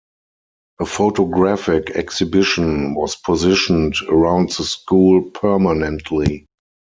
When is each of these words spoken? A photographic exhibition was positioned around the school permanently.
A 0.79 0.85
photographic 0.87 1.91
exhibition 1.91 2.95
was 2.95 3.15
positioned 3.17 3.93
around 4.09 4.49
the 4.49 4.63
school 4.63 5.21
permanently. 5.29 6.47